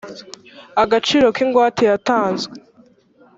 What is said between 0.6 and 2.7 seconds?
agaciro k ingwate yatanzwe